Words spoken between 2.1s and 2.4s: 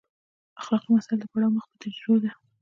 ده.